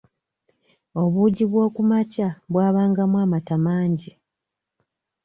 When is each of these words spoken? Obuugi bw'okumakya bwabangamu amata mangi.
Obuugi 1.01 1.43
bw'okumakya 1.51 2.29
bwabangamu 2.51 3.15
amata 3.25 3.55
mangi. 3.65 4.11